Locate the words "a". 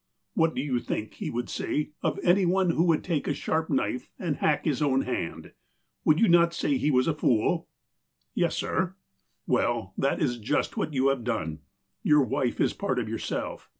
3.27-3.35, 7.07-7.13